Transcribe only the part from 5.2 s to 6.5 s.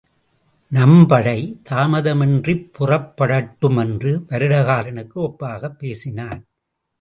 ஒப்பாகப் பேசினான்.